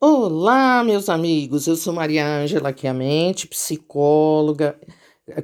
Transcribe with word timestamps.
Olá, 0.00 0.82
meus 0.84 1.08
amigos. 1.08 1.66
Eu 1.66 1.76
sou 1.76 1.92
Maria 1.92 2.26
Ângela 2.26 2.74
Chiamente, 2.76 3.46
psicóloga 3.46 4.78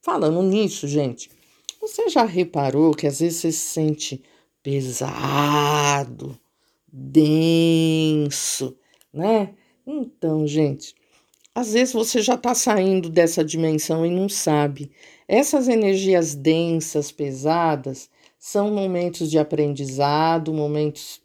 falando 0.00 0.40
nisso, 0.42 0.86
gente, 0.86 1.28
você 1.80 2.08
já 2.08 2.22
reparou 2.22 2.94
que 2.94 3.08
às 3.08 3.18
vezes 3.18 3.40
você 3.40 3.50
se 3.50 3.58
sente 3.58 4.22
pesado, 4.62 6.38
denso, 6.92 8.76
né? 9.12 9.54
Então, 9.86 10.46
gente, 10.46 10.94
às 11.54 11.72
vezes 11.72 11.92
você 11.92 12.22
já 12.22 12.34
está 12.34 12.54
saindo 12.54 13.10
dessa 13.10 13.44
dimensão 13.44 14.06
e 14.06 14.10
não 14.10 14.28
sabe. 14.28 14.90
Essas 15.26 15.68
energias 15.68 16.34
densas, 16.34 17.10
pesadas, 17.10 18.08
são 18.38 18.70
momentos 18.70 19.30
de 19.30 19.38
aprendizado, 19.38 20.52
momentos 20.52 21.20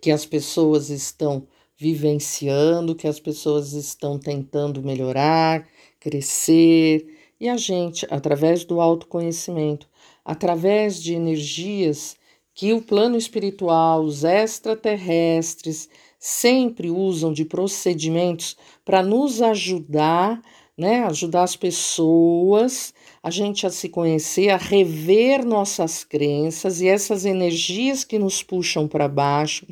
que 0.00 0.10
as 0.10 0.26
pessoas 0.26 0.90
estão 0.90 1.46
vivenciando, 1.76 2.94
que 2.94 3.08
as 3.08 3.18
pessoas 3.18 3.72
estão 3.72 4.18
tentando 4.18 4.82
melhorar, 4.82 5.66
crescer, 5.98 7.06
e 7.40 7.48
a 7.48 7.56
gente, 7.56 8.06
através 8.10 8.64
do 8.64 8.80
autoconhecimento, 8.80 9.88
através 10.24 11.02
de 11.02 11.14
energias 11.14 12.16
que 12.54 12.72
o 12.72 12.80
plano 12.80 13.16
espiritual, 13.16 14.04
os 14.04 14.22
extraterrestres, 14.22 15.88
sempre 16.18 16.88
usam 16.90 17.32
de 17.32 17.44
procedimentos 17.44 18.56
para 18.84 19.02
nos 19.02 19.42
ajudar, 19.42 20.40
né, 20.76 21.04
ajudar 21.04 21.44
as 21.44 21.54
pessoas, 21.54 22.92
a 23.22 23.30
gente 23.30 23.66
a 23.66 23.70
se 23.70 23.88
conhecer, 23.88 24.50
a 24.50 24.56
rever 24.56 25.44
nossas 25.44 26.02
crenças 26.02 26.80
e 26.80 26.88
essas 26.88 27.24
energias 27.24 28.02
que 28.04 28.18
nos 28.18 28.42
puxam 28.42 28.88
para 28.88 29.08
baixo, 29.08 29.66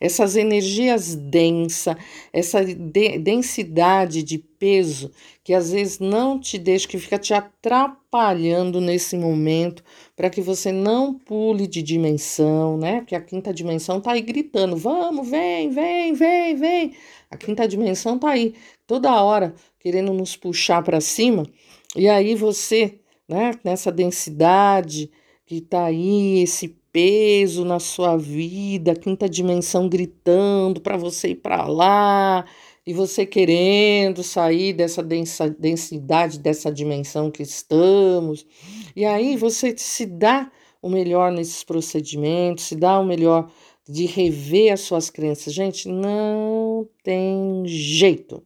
essas 0.00 0.36
energias 0.36 1.14
densas, 1.14 1.96
essa 2.32 2.64
de 2.64 3.18
densidade 3.18 4.22
de 4.22 4.38
peso 4.38 5.12
que 5.48 5.54
às 5.54 5.72
vezes 5.72 5.98
não 5.98 6.38
te 6.38 6.58
deixa, 6.58 6.86
que 6.86 6.98
fica 6.98 7.18
te 7.18 7.32
atrapalhando 7.32 8.82
nesse 8.82 9.16
momento, 9.16 9.82
para 10.14 10.28
que 10.28 10.42
você 10.42 10.70
não 10.70 11.14
pule 11.14 11.66
de 11.66 11.82
dimensão, 11.82 12.76
né? 12.76 12.98
Porque 12.98 13.14
a 13.14 13.20
quinta 13.22 13.54
dimensão 13.54 13.98
tá 13.98 14.12
aí 14.12 14.20
gritando: 14.20 14.76
vamos, 14.76 15.26
vem, 15.26 15.70
vem, 15.70 16.12
vem, 16.12 16.54
vem. 16.54 16.92
A 17.30 17.36
quinta 17.38 17.66
dimensão 17.66 18.18
tá 18.18 18.28
aí 18.28 18.54
toda 18.88 19.22
hora 19.22 19.54
querendo 19.78 20.12
nos 20.12 20.34
puxar 20.34 20.82
para 20.82 21.00
cima, 21.00 21.46
e 21.94 22.08
aí 22.08 22.34
você, 22.34 22.98
né, 23.28 23.52
nessa 23.62 23.92
densidade 23.92 25.10
que 25.46 25.60
tá 25.60 25.84
aí, 25.84 26.42
esse 26.42 26.76
peso 26.92 27.64
na 27.64 27.78
sua 27.78 28.16
vida, 28.16 28.94
quinta 28.94 29.28
dimensão 29.28 29.88
gritando 29.88 30.80
para 30.80 30.96
você 30.96 31.28
ir 31.28 31.36
para 31.36 31.66
lá 31.66 32.44
e 32.86 32.92
você 32.92 33.24
querendo 33.26 34.22
sair 34.22 34.72
dessa 34.72 35.02
densidade, 35.02 36.38
dessa 36.38 36.72
dimensão 36.72 37.30
que 37.30 37.42
estamos. 37.42 38.46
E 38.96 39.04
aí 39.04 39.36
você 39.36 39.74
se 39.76 40.06
dá 40.06 40.50
o 40.80 40.88
melhor 40.88 41.30
nesses 41.30 41.62
procedimentos, 41.62 42.64
se 42.64 42.74
dá 42.74 42.98
o 42.98 43.04
melhor 43.04 43.50
de 43.86 44.06
rever 44.06 44.72
as 44.72 44.80
suas 44.80 45.10
crenças. 45.10 45.52
Gente, 45.52 45.88
não 45.88 46.88
tem 47.02 47.62
jeito. 47.66 48.42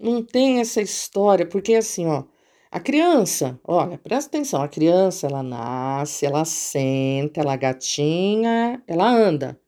Não 0.00 0.22
tem 0.22 0.60
essa 0.60 0.80
história, 0.80 1.46
porque 1.46 1.74
assim, 1.74 2.06
ó, 2.06 2.24
a 2.70 2.80
criança, 2.80 3.60
olha, 3.64 3.98
presta 3.98 4.28
atenção, 4.30 4.62
a 4.62 4.68
criança, 4.68 5.26
ela 5.26 5.42
nasce, 5.42 6.24
ela 6.24 6.44
senta, 6.44 7.40
ela 7.40 7.56
gatinha, 7.56 8.82
ela 8.86 9.10
anda. 9.10 9.60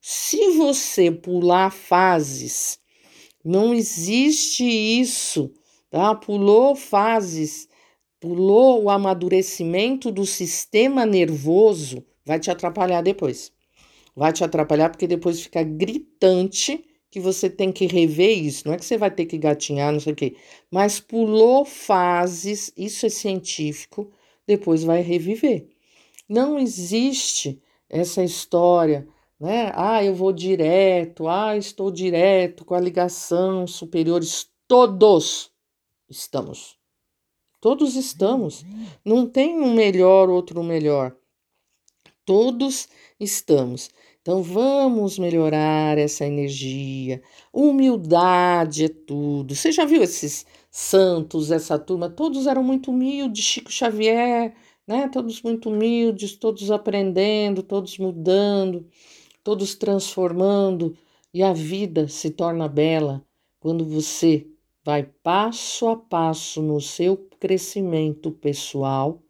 Se 0.00 0.56
você 0.58 1.10
pular 1.10 1.70
fases 1.70 2.82
não 3.44 3.74
existe 3.74 4.64
isso, 4.64 5.52
tá? 5.90 6.14
Pulou 6.14 6.76
fases, 6.76 7.68
pulou 8.20 8.84
o 8.84 8.90
amadurecimento 8.90 10.12
do 10.12 10.24
sistema 10.24 11.04
nervoso, 11.04 12.04
vai 12.24 12.38
te 12.38 12.50
atrapalhar 12.50 13.02
depois. 13.02 13.52
Vai 14.14 14.32
te 14.32 14.44
atrapalhar 14.44 14.90
porque 14.90 15.08
depois 15.08 15.40
fica 15.40 15.62
gritante 15.64 16.84
que 17.12 17.20
você 17.20 17.48
tem 17.48 17.70
que 17.70 17.86
rever 17.86 18.36
isso. 18.36 18.66
Não 18.66 18.74
é 18.74 18.76
que 18.76 18.84
você 18.84 18.98
vai 18.98 19.10
ter 19.10 19.26
que 19.26 19.38
gatinhar, 19.38 19.92
não 19.92 20.00
sei 20.00 20.12
o 20.12 20.16
quê. 20.16 20.34
Mas 20.68 20.98
pulou 20.98 21.64
fases, 21.64 22.72
isso 22.76 23.06
é 23.06 23.08
científico, 23.08 24.10
depois 24.44 24.82
vai 24.82 25.00
reviver. 25.00 25.68
Não 26.28 26.58
existe 26.58 27.62
essa 27.88 28.24
história 28.24 29.06
né? 29.42 29.72
Ah, 29.74 30.04
eu 30.04 30.14
vou 30.14 30.32
direto, 30.32 31.26
ah, 31.26 31.56
estou 31.56 31.90
direto 31.90 32.64
com 32.64 32.76
a 32.76 32.80
ligação 32.80 33.66
superiores. 33.66 34.48
Todos 34.68 35.50
estamos. 36.08 36.78
Todos 37.60 37.96
estamos. 37.96 38.64
Não 39.04 39.26
tem 39.26 39.58
um 39.58 39.74
melhor, 39.74 40.30
outro 40.30 40.62
melhor. 40.62 41.16
Todos 42.24 42.88
estamos. 43.18 43.90
Então 44.22 44.42
vamos 44.42 45.18
melhorar 45.18 45.98
essa 45.98 46.24
energia. 46.24 47.22
Humildade 47.52 48.84
é 48.84 48.88
tudo. 48.88 49.54
Você 49.54 49.72
já 49.72 49.84
viu 49.84 50.02
esses 50.02 50.46
santos, 50.70 51.50
essa 51.50 51.78
turma? 51.78 52.08
Todos 52.08 52.46
eram 52.46 52.62
muito 52.62 52.90
humildes. 52.90 53.44
Chico 53.44 53.70
Xavier, 53.70 54.54
né? 54.86 55.08
Todos 55.08 55.42
muito 55.42 55.70
humildes, 55.70 56.36
todos 56.36 56.70
aprendendo, 56.70 57.62
todos 57.62 57.98
mudando 57.98 58.86
todos 59.42 59.74
transformando, 59.74 60.96
e 61.34 61.42
a 61.42 61.52
vida 61.52 62.08
se 62.08 62.30
torna 62.30 62.68
bela 62.68 63.24
quando 63.58 63.84
você 63.84 64.46
vai 64.84 65.02
passo 65.02 65.88
a 65.88 65.96
passo 65.96 66.62
no 66.62 66.80
seu 66.80 67.16
crescimento 67.38 68.30
pessoal, 68.30 69.22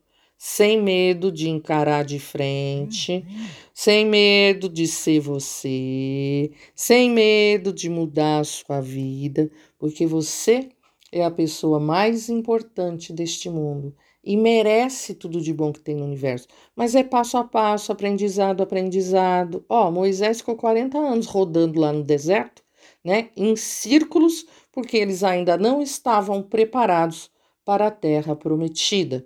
sem 0.44 0.82
medo 0.82 1.30
de 1.30 1.48
encarar 1.48 2.04
de 2.04 2.18
frente, 2.18 3.24
sem 3.72 4.04
medo 4.04 4.68
de 4.68 4.88
ser 4.88 5.20
você, 5.20 6.50
sem 6.74 7.08
medo 7.12 7.72
de 7.72 7.88
mudar 7.88 8.40
a 8.40 8.44
sua 8.44 8.80
vida, 8.80 9.48
porque 9.78 10.04
você 10.04 10.68
é 11.12 11.24
a 11.24 11.30
pessoa 11.30 11.78
mais 11.78 12.28
importante 12.28 13.12
deste 13.12 13.48
mundo 13.48 13.94
e 14.24 14.36
merece 14.36 15.14
tudo 15.14 15.40
de 15.40 15.54
bom 15.54 15.72
que 15.72 15.78
tem 15.78 15.94
no 15.94 16.04
universo. 16.04 16.48
Mas 16.74 16.96
é 16.96 17.04
passo 17.04 17.36
a 17.38 17.44
passo, 17.44 17.92
aprendizado, 17.92 18.64
aprendizado. 18.64 19.64
Ó, 19.68 19.92
Moisés 19.92 20.38
ficou 20.38 20.56
40 20.56 20.98
anos 20.98 21.26
rodando 21.26 21.78
lá 21.78 21.92
no 21.92 22.02
deserto, 22.02 22.64
né, 23.04 23.28
em 23.36 23.54
círculos, 23.54 24.44
porque 24.72 24.96
eles 24.96 25.22
ainda 25.22 25.56
não 25.56 25.80
estavam 25.80 26.42
preparados 26.42 27.30
para 27.64 27.86
a 27.86 27.92
terra 27.92 28.34
prometida. 28.34 29.24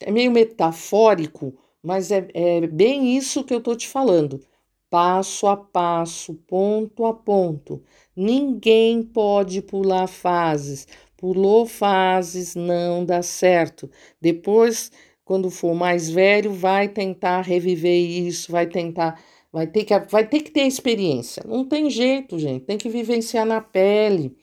É 0.00 0.10
meio 0.10 0.30
metafórico, 0.30 1.54
mas 1.82 2.10
é, 2.10 2.28
é 2.34 2.66
bem 2.66 3.16
isso 3.16 3.44
que 3.44 3.54
eu 3.54 3.58
estou 3.58 3.76
te 3.76 3.88
falando. 3.88 4.40
Passo 4.88 5.46
a 5.46 5.56
passo, 5.56 6.34
ponto 6.46 7.04
a 7.06 7.12
ponto. 7.12 7.82
Ninguém 8.14 9.02
pode 9.02 9.60
pular 9.60 10.06
fases 10.06 10.86
pulou 11.16 11.66
fases, 11.66 12.54
não 12.54 13.04
dá 13.04 13.22
certo. 13.22 13.90
Depois, 14.20 14.92
quando 15.24 15.50
for 15.50 15.74
mais 15.74 16.10
velho, 16.10 16.52
vai 16.52 16.88
tentar 16.88 17.40
reviver 17.42 17.98
isso, 17.98 18.52
vai 18.52 18.66
tentar, 18.66 19.20
vai 19.52 19.66
ter 19.66 19.84
que, 19.84 19.98
vai 20.10 20.26
ter 20.26 20.42
que 20.42 20.50
ter 20.50 20.62
experiência. 20.66 21.42
Não 21.46 21.64
tem 21.64 21.90
jeito, 21.90 22.38
gente, 22.38 22.64
tem 22.64 22.78
que 22.78 22.88
vivenciar 22.88 23.46
na 23.46 23.60
pele, 23.60 24.36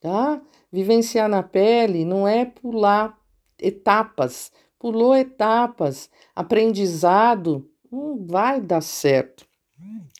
tá? 0.00 0.40
Vivenciar 0.72 1.28
na 1.28 1.42
pele 1.42 2.04
não 2.04 2.26
é 2.26 2.44
pular 2.44 3.18
etapas. 3.60 4.52
Pulou 4.80 5.14
etapas, 5.14 6.10
aprendizado, 6.34 7.70
não 7.92 8.26
vai 8.26 8.62
dar 8.62 8.80
certo. 8.80 9.46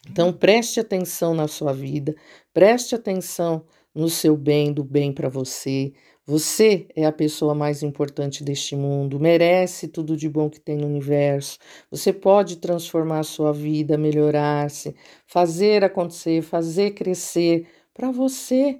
Então 0.08 0.32
preste 0.32 0.78
atenção 0.78 1.34
na 1.34 1.48
sua 1.48 1.72
vida, 1.72 2.14
preste 2.52 2.94
atenção 2.94 3.64
no 3.94 4.10
seu 4.10 4.36
bem, 4.36 4.72
do 4.72 4.84
bem 4.84 5.12
para 5.12 5.30
você. 5.30 5.92
Você 6.26 6.86
é 6.94 7.06
a 7.06 7.12
pessoa 7.12 7.54
mais 7.54 7.82
importante 7.82 8.44
deste 8.44 8.76
mundo, 8.76 9.18
merece 9.18 9.88
tudo 9.88 10.16
de 10.16 10.28
bom 10.28 10.50
que 10.50 10.60
tem 10.60 10.76
no 10.76 10.86
universo. 10.86 11.58
Você 11.90 12.12
pode 12.12 12.56
transformar 12.56 13.20
a 13.20 13.24
sua 13.24 13.52
vida, 13.52 13.96
melhorar-se, 13.96 14.94
fazer 15.26 15.82
acontecer, 15.82 16.42
fazer 16.42 16.90
crescer 16.90 17.66
para 17.94 18.10
você. 18.10 18.78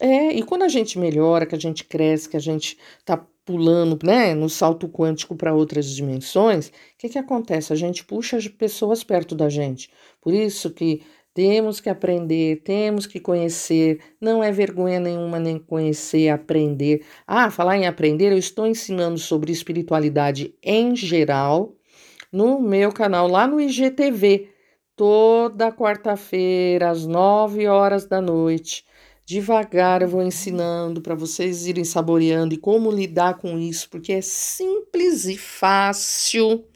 É, 0.00 0.32
e 0.32 0.42
quando 0.42 0.62
a 0.62 0.68
gente 0.68 0.98
melhora, 0.98 1.46
que 1.46 1.54
a 1.54 1.60
gente 1.60 1.84
cresce, 1.84 2.28
que 2.28 2.36
a 2.36 2.40
gente 2.40 2.76
tá 3.04 3.24
pulando, 3.44 3.98
né, 4.04 4.34
no 4.34 4.48
salto 4.48 4.88
quântico 4.88 5.34
para 5.34 5.54
outras 5.54 5.86
dimensões, 5.86 6.68
o 6.68 6.72
que 6.98 7.08
que 7.08 7.18
acontece? 7.18 7.72
A 7.72 7.76
gente 7.76 8.04
puxa 8.04 8.36
as 8.36 8.46
pessoas 8.48 9.02
perto 9.02 9.34
da 9.34 9.48
gente. 9.48 9.90
Por 10.20 10.32
isso 10.32 10.70
que 10.70 11.02
temos 11.34 11.80
que 11.80 11.88
aprender, 11.88 12.62
temos 12.62 13.06
que 13.06 13.18
conhecer, 13.18 14.00
não 14.20 14.44
é 14.44 14.52
vergonha 14.52 15.00
nenhuma 15.00 15.38
nem 15.38 15.58
conhecer, 15.58 16.28
aprender. 16.28 17.04
Ah, 17.26 17.50
falar 17.50 17.78
em 17.78 17.86
aprender, 17.86 18.32
eu 18.32 18.38
estou 18.38 18.66
ensinando 18.66 19.18
sobre 19.18 19.50
espiritualidade 19.50 20.54
em 20.62 20.94
geral 20.94 21.74
no 22.32 22.60
meu 22.60 22.90
canal 22.92 23.28
lá 23.28 23.46
no 23.46 23.60
IGTV, 23.60 24.48
toda 24.96 25.70
quarta-feira 25.70 26.90
às 26.90 27.06
9 27.06 27.66
horas 27.66 28.06
da 28.06 28.20
noite. 28.20 28.84
Devagar 29.32 30.02
eu 30.02 30.08
vou 30.08 30.22
ensinando 30.22 31.00
para 31.00 31.14
vocês 31.14 31.66
irem 31.66 31.84
saboreando 31.84 32.52
e 32.52 32.58
como 32.58 32.90
lidar 32.90 33.38
com 33.38 33.58
isso, 33.58 33.88
porque 33.88 34.12
é 34.12 34.20
simples 34.20 35.24
e 35.24 35.38
fácil, 35.38 36.66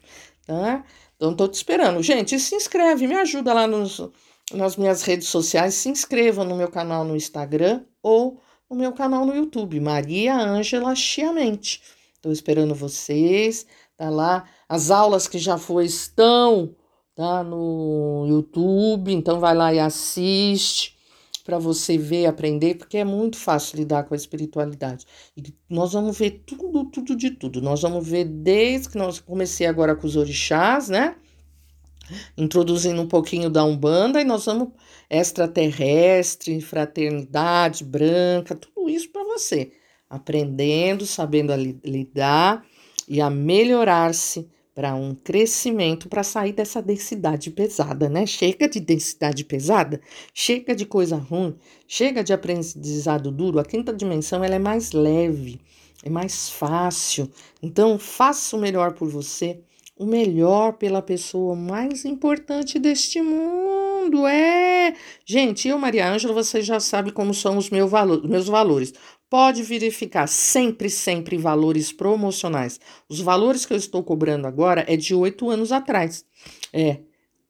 tá? 0.47 0.83
Então 1.15 1.37
tô 1.37 1.47
te 1.47 1.53
esperando. 1.53 2.03
Gente, 2.03 2.41
se 2.41 2.55
inscreve, 2.55 3.07
me 3.07 3.15
ajuda 3.15 3.53
lá 3.53 3.67
nos 3.67 4.01
nas 4.55 4.75
minhas 4.75 5.03
redes 5.03 5.29
sociais, 5.29 5.75
se 5.75 5.91
inscrevam 5.91 6.47
no 6.47 6.57
meu 6.57 6.69
canal 6.69 7.05
no 7.05 7.15
Instagram 7.15 7.85
ou 8.03 8.41
no 8.71 8.77
meu 8.77 8.93
canal 8.93 9.27
no 9.27 9.37
YouTube, 9.37 9.79
Maria 9.79 10.35
Ângela 10.35 10.95
Chiamente. 10.95 11.83
Estou 12.15 12.33
esperando 12.33 12.75
vocês, 12.75 13.67
tá 13.99 14.09
lá. 14.09 14.49
As 14.67 14.91
aulas 14.91 15.29
que 15.29 15.39
já 15.39 15.59
foi 15.59 15.85
estão 15.85 16.75
tá 17.15 17.45
no 17.45 18.25
YouTube, 18.27 19.13
então 19.13 19.41
vai 19.41 19.55
lá 19.55 19.75
e 19.75 19.79
assiste 19.79 20.96
para 21.47 21.59
você 21.61 21.97
ver, 21.97 22.27
aprender, 22.27 22.75
porque 22.75 22.99
é 22.99 23.05
muito 23.05 23.39
fácil 23.39 23.79
lidar 23.79 24.03
com 24.03 24.15
a 24.15 24.17
espiritualidade. 24.17 25.07
E 25.37 25.43
nós 25.71 25.93
vamos 25.93 26.19
ver 26.19 26.43
tudo, 26.45 26.85
tudo 26.87 27.15
de 27.15 27.31
tudo. 27.31 27.63
Nós 27.63 27.83
vamos 27.83 28.07
ver 28.07 28.25
desde 28.25 28.89
que 28.89 28.99
nós 28.99 29.21
comecei 29.21 29.65
agora 29.65 29.95
com 29.95 30.09
os 30.09 30.17
orixás, 30.17 30.89
né? 30.89 31.15
introduzindo 32.37 33.01
um 33.01 33.09
pouquinho 33.09 33.51
da 33.51 33.65
Umbanda 33.65 34.21
e 34.21 34.25
nós 34.25 34.45
vamos 34.45 34.69
extraterrestre, 35.09 36.61
fraternidade 36.61 37.85
branca, 37.85 38.55
tudo 38.55 38.89
isso 38.89 39.11
para 39.11 39.25
você, 39.25 39.73
aprendendo, 40.09 41.07
sabendo 41.07 41.53
lidar 41.85 42.65
e 43.09 43.21
a 43.21 43.31
melhorar-se 43.31 44.49
para 44.77 44.95
um 44.95 45.15
crescimento, 45.15 46.07
para 46.07 46.23
sair 46.23 46.53
dessa 46.53 46.83
densidade 46.83 47.51
pesada, 47.51 48.11
né? 48.11 48.27
Chega 48.27 48.69
de 48.69 48.79
densidade 48.79 49.43
pesada, 49.43 50.03
chega 50.35 50.77
de 50.77 50.85
coisa 50.85 51.17
ruim, 51.17 51.57
chega 51.89 52.23
de 52.23 52.35
aprendizado 52.35 53.31
duro. 53.31 53.59
A 53.59 53.65
quinta 53.65 53.91
dimensão 53.91 54.45
ela 54.45 54.57
é 54.57 54.59
mais 54.59 54.93
leve, 54.93 55.59
é 56.05 56.11
mais 56.11 56.51
fácil. 56.51 57.27
Então, 57.63 57.99
faça 57.99 58.55
o 58.55 58.61
melhor 58.61 58.93
por 58.93 59.09
você 59.09 59.63
o 59.99 60.05
melhor 60.05 60.75
pela 60.75 61.01
pessoa 61.01 61.57
mais 61.57 62.05
importante 62.05 62.79
deste 62.79 63.23
mundo. 63.23 64.27
É, 64.27 64.95
gente, 65.25 65.69
eu, 65.69 65.79
Maria 65.79 66.13
Ângela, 66.13 66.35
você 66.35 66.61
já 66.61 66.79
sabe 66.79 67.11
como 67.11 67.33
são 67.33 67.57
os 67.57 67.71
meus 67.71 68.47
valores. 68.47 68.93
Pode 69.29 69.63
verificar 69.65 70.29
sempre, 70.29 70.89
sempre 70.89 71.37
valores 71.37 71.93
promocionais. 71.93 72.79
Os 73.09 73.21
valores 73.21 73.67
que 73.67 73.73
eu 73.73 73.77
estou 73.77 74.03
cobrando 74.05 74.47
agora 74.47 74.85
é 74.87 74.97
de 74.97 75.15
oito 75.15 75.51
anos 75.51 75.73
atrás. 75.73 76.25
É, 76.73 77.01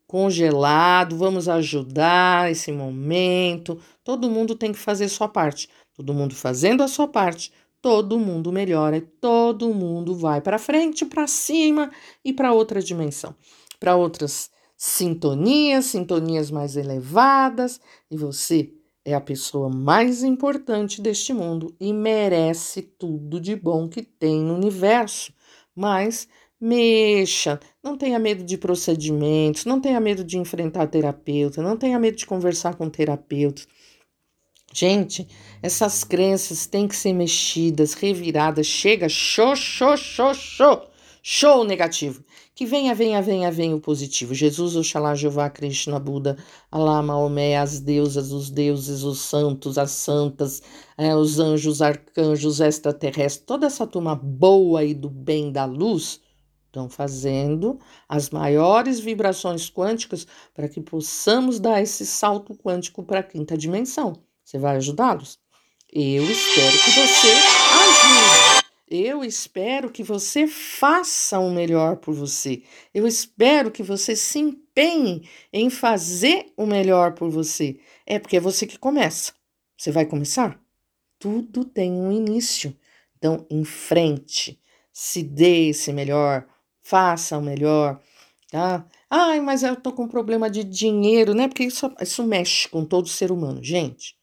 congelado, 0.07 1.19
vamos 1.19 1.49
ajudar 1.49 2.51
esse 2.51 2.73
momento. 2.73 3.79
Todo 4.03 4.31
mundo 4.31 4.55
tem 4.55 4.73
que 4.73 4.79
fazer 4.79 5.09
sua 5.09 5.29
parte. 5.29 5.69
Todo 5.95 6.15
mundo 6.15 6.35
fazendo 6.35 6.83
a 6.83 6.89
sua 6.89 7.09
parte, 7.09 7.53
todo 7.81 8.19
mundo 8.19 8.53
melhora, 8.53 9.01
todo 9.21 9.73
mundo 9.73 10.15
vai 10.15 10.41
para 10.41 10.59
frente, 10.59 11.07
para 11.07 11.27
cima 11.27 11.91
e 12.25 12.33
para 12.33 12.53
outra 12.53 12.83
dimensão, 12.83 13.35
para 13.81 13.97
outras 13.97 14.51
sintonias, 14.77 15.87
sintonias 15.87 16.51
mais 16.51 16.77
elevadas, 16.77 17.81
e 18.11 18.17
você 18.17 18.71
é 19.07 19.15
a 19.15 19.21
pessoa 19.21 19.71
mais 19.71 20.25
importante 20.25 21.01
deste 21.01 21.33
mundo 21.33 21.73
e 21.79 21.93
merece 21.93 22.83
tudo 22.83 23.41
de 23.41 23.55
bom 23.55 23.89
que 23.89 24.03
tem 24.03 24.41
no 24.41 24.57
universo. 24.57 25.33
Mas 25.77 26.27
mexa, 26.61 27.61
não 27.81 27.97
tenha 27.97 28.19
medo 28.19 28.43
de 28.43 28.59
procedimentos, 28.59 29.65
não 29.65 29.81
tenha 29.81 30.01
medo 30.01 30.25
de 30.25 30.39
enfrentar 30.39 30.89
terapeuta, 30.89 31.63
não 31.63 31.77
tenha 31.77 32.01
medo 32.01 32.17
de 32.17 32.27
conversar 32.27 32.75
com 32.75 32.91
terapeuta. 32.91 33.63
Gente, 34.73 35.29
essas 35.63 36.03
crenças 36.03 36.67
têm 36.67 36.89
que 36.89 36.97
ser 36.97 37.13
mexidas, 37.13 37.95
reviradas. 37.95 38.67
Chega, 38.67 39.09
show, 39.09 39.55
show, 39.55 39.97
show, 39.97 40.35
show. 40.35 40.83
Show 41.29 41.65
negativo. 41.65 42.23
Que 42.55 42.65
venha, 42.65 42.95
venha, 42.95 43.21
venha, 43.21 43.51
venha 43.51 43.75
o 43.75 43.81
positivo. 43.81 44.33
Jesus, 44.33 44.77
Oxalá, 44.77 45.13
Jeová, 45.17 45.51
Krishna, 45.51 45.99
Buda, 45.99 46.39
Alá, 46.71 47.03
Maomé, 47.03 47.57
as 47.57 47.81
deusas, 47.81 48.31
os 48.31 48.49
deuses, 48.49 49.03
os 49.03 49.19
santos, 49.23 49.77
as 49.77 49.91
santas, 49.91 50.63
é, 50.97 51.17
os 51.17 51.41
anjos, 51.41 51.83
arcanjos, 51.83 52.61
extraterrestres, 52.61 53.45
toda 53.45 53.67
essa 53.67 53.85
turma 53.89 54.15
boa 54.15 54.85
e 54.85 54.95
do 54.95 55.11
bem 55.11 55.51
da 55.51 55.65
luz 55.65 56.21
estão 56.67 56.89
fazendo 56.89 57.81
as 58.09 58.31
maiores 58.31 59.01
vibrações 59.01 59.69
quânticas 59.69 60.29
para 60.55 60.69
que 60.69 60.81
possamos 60.81 61.59
dar 61.59 61.83
esse 61.83 62.07
salto 62.07 62.55
quântico 62.55 63.03
para 63.03 63.19
a 63.19 63.25
quinta 63.25 63.59
dimensão. 63.59 64.13
Você 64.45 64.59
vai 64.61 64.77
ajudá-los? 64.77 65.41
Eu 65.93 66.23
espero 66.23 66.79
que 66.79 66.91
você 66.93 67.29
ajude. 67.33 68.46
Eu 68.89 69.25
espero 69.25 69.91
que 69.91 70.05
você 70.05 70.47
faça 70.47 71.41
o 71.41 71.51
melhor 71.51 71.97
por 71.97 72.15
você. 72.15 72.63
Eu 72.95 73.05
espero 73.05 73.71
que 73.73 73.83
você 73.83 74.15
se 74.15 74.39
empenhe 74.39 75.29
em 75.53 75.69
fazer 75.69 76.53
o 76.57 76.65
melhor 76.65 77.15
por 77.15 77.29
você. 77.29 77.81
É 78.07 78.19
porque 78.21 78.37
é 78.37 78.41
você 78.41 78.65
que 78.65 78.79
começa. 78.79 79.33
Você 79.77 79.91
vai 79.91 80.07
começar? 80.07 80.61
Tudo 81.19 81.65
tem 81.65 81.91
um 81.91 82.13
início. 82.13 82.77
Então, 83.19 83.45
em 83.51 83.65
frente, 83.65 84.61
se 84.93 85.21
dê 85.23 85.71
esse 85.71 85.93
melhor, 85.93 86.47
faça 86.81 87.37
o 87.37 87.43
melhor, 87.43 88.01
tá? 88.51 88.87
Ai, 89.11 89.41
mas 89.41 89.65
eu 89.65 89.75
tô 89.75 89.93
com 89.93 90.07
problema 90.07 90.49
de 90.49 90.63
dinheiro, 90.63 91.35
né? 91.35 91.49
Porque 91.49 91.65
isso, 91.65 91.93
isso 92.01 92.23
mexe 92.25 92.69
com 92.69 92.85
todo 92.85 93.09
ser 93.09 93.33
humano. 93.33 93.63
Gente, 93.65 94.17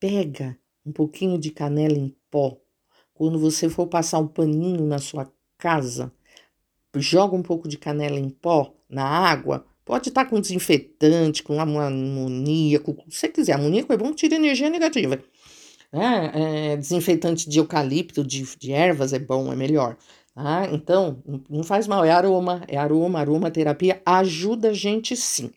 pega 0.00 0.58
um 0.84 0.92
pouquinho 0.92 1.38
de 1.38 1.50
canela 1.52 1.96
em 1.96 2.16
pó. 2.28 2.58
Quando 3.18 3.36
você 3.36 3.68
for 3.68 3.88
passar 3.88 4.20
um 4.20 4.28
paninho 4.28 4.86
na 4.86 4.98
sua 4.98 5.28
casa, 5.58 6.12
joga 6.94 7.34
um 7.34 7.42
pouco 7.42 7.66
de 7.66 7.76
canela 7.76 8.16
em 8.16 8.30
pó 8.30 8.72
na 8.88 9.04
água. 9.04 9.66
Pode 9.84 10.10
estar 10.10 10.26
com 10.26 10.40
desinfetante, 10.40 11.42
com 11.42 11.60
amoníaco, 11.60 12.96
se 13.08 13.18
você 13.18 13.28
quiser. 13.28 13.54
Amoníaco 13.54 13.92
é 13.92 13.96
bom, 13.96 14.12
tira 14.14 14.36
energia 14.36 14.70
negativa. 14.70 15.20
É, 15.90 16.74
é, 16.74 16.76
desinfetante 16.76 17.50
de 17.50 17.58
eucalipto, 17.58 18.22
de, 18.22 18.44
de 18.56 18.70
ervas 18.70 19.12
é 19.12 19.18
bom, 19.18 19.52
é 19.52 19.56
melhor. 19.56 19.96
Tá? 20.32 20.68
Então, 20.70 21.20
não 21.50 21.64
faz 21.64 21.88
mal, 21.88 22.04
é 22.04 22.12
aroma, 22.12 22.62
é 22.68 22.76
aroma, 22.76 23.18
aromaterapia 23.18 24.00
ajuda 24.06 24.68
a 24.68 24.72
gente 24.72 25.16
sim. 25.16 25.50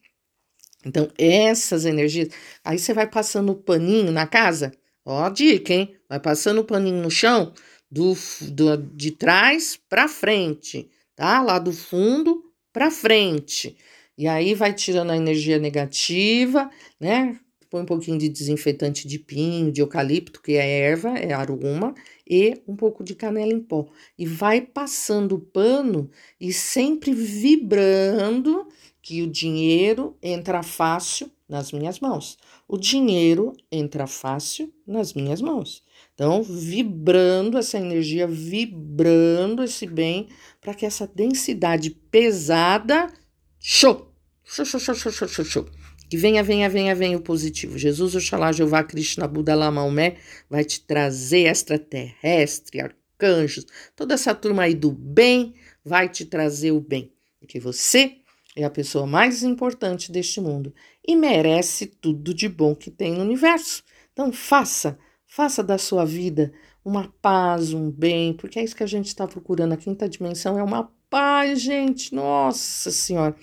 Então, 0.83 1.09
essas 1.15 1.85
energias. 1.85 2.29
Aí 2.63 2.79
você 2.79 2.91
vai 2.91 3.05
passando 3.05 3.51
o 3.51 3.55
paninho 3.55 4.11
na 4.11 4.25
casa. 4.25 4.71
Ó, 5.05 5.23
a 5.23 5.29
dica, 5.29 5.73
hein? 5.73 5.95
Vai 6.07 6.19
passando 6.19 6.61
o 6.61 6.65
paninho 6.65 7.01
no 7.01 7.09
chão, 7.09 7.53
do, 7.89 8.13
do 8.51 8.77
de 8.77 9.11
trás 9.11 9.79
para 9.89 10.07
frente, 10.07 10.89
tá? 11.15 11.41
Lá 11.41 11.59
do 11.59 11.73
fundo 11.73 12.43
para 12.71 12.91
frente. 12.91 13.75
E 14.17 14.27
aí 14.27 14.53
vai 14.53 14.73
tirando 14.73 15.11
a 15.11 15.17
energia 15.17 15.57
negativa, 15.57 16.69
né? 16.99 17.39
Põe 17.69 17.83
um 17.83 17.85
pouquinho 17.85 18.17
de 18.17 18.27
desinfetante 18.27 19.07
de 19.07 19.17
pinho, 19.17 19.71
de 19.71 19.81
eucalipto, 19.81 20.41
que 20.41 20.53
é 20.53 20.81
erva, 20.81 21.17
é 21.17 21.31
aroma, 21.33 21.95
e 22.29 22.61
um 22.67 22.75
pouco 22.75 23.03
de 23.03 23.15
canela 23.15 23.51
em 23.53 23.61
pó. 23.61 23.87
E 24.17 24.25
vai 24.25 24.61
passando 24.61 25.35
o 25.35 25.39
pano 25.39 26.11
e 26.39 26.51
sempre 26.51 27.13
vibrando 27.13 28.67
que 29.01 29.21
o 29.21 29.27
dinheiro 29.27 30.17
entra 30.21 30.61
fácil 30.61 31.31
nas 31.51 31.71
minhas 31.73 31.99
mãos. 31.99 32.37
O 32.65 32.77
dinheiro 32.77 33.51
entra 33.69 34.07
fácil 34.07 34.73
nas 34.87 35.13
minhas 35.13 35.41
mãos. 35.41 35.83
Então, 36.13 36.41
vibrando 36.41 37.57
essa 37.57 37.77
energia, 37.77 38.25
vibrando 38.25 39.61
esse 39.61 39.85
bem, 39.85 40.29
para 40.61 40.73
que 40.73 40.85
essa 40.85 41.05
densidade 41.05 41.89
pesada, 41.89 43.11
show, 43.59 44.11
Show, 44.53 44.65
show, 44.65 44.79
show, 44.81 44.95
show, 44.95 45.11
show, 45.13 45.27
show, 45.29 45.45
show. 45.45 45.69
Que 46.09 46.17
venha, 46.17 46.43
venha, 46.43 46.69
venha, 46.69 46.93
venha 46.93 47.17
o 47.17 47.21
positivo. 47.21 47.77
Jesus, 47.77 48.15
Oxalá, 48.15 48.51
Jeová, 48.51 48.83
Krishna, 48.83 49.25
Buda, 49.25 49.55
Lama, 49.55 49.79
Maomé 49.79 50.17
vai 50.49 50.65
te 50.65 50.81
trazer 50.81 51.47
extraterrestre, 51.47 52.81
arcanjos, 52.81 53.65
toda 53.95 54.13
essa 54.13 54.35
turma 54.35 54.63
aí 54.63 54.75
do 54.75 54.91
bem 54.91 55.53
vai 55.85 56.09
te 56.09 56.25
trazer 56.25 56.73
o 56.73 56.81
bem. 56.81 57.13
Porque 57.39 57.61
você 57.61 58.17
é 58.53 58.65
a 58.65 58.69
pessoa 58.69 59.07
mais 59.07 59.41
importante 59.41 60.11
deste 60.11 60.41
mundo 60.41 60.73
e 61.05 61.15
merece 61.15 61.85
tudo 61.85 62.33
de 62.33 62.47
bom 62.47 62.75
que 62.75 62.91
tem 62.91 63.13
no 63.13 63.21
universo. 63.21 63.83
Então 64.13 64.31
faça, 64.31 64.97
faça 65.25 65.63
da 65.63 65.77
sua 65.77 66.05
vida 66.05 66.51
uma 66.83 67.13
paz, 67.21 67.73
um 67.73 67.91
bem, 67.91 68.33
porque 68.33 68.59
é 68.59 68.63
isso 68.63 68.75
que 68.75 68.83
a 68.83 68.87
gente 68.87 69.07
está 69.07 69.27
procurando. 69.27 69.73
A 69.73 69.77
quinta 69.77 70.09
dimensão 70.09 70.57
é 70.57 70.63
uma 70.63 70.91
paz, 71.09 71.61
gente. 71.61 72.13
Nossa 72.13 72.89
Senhora. 72.89 73.35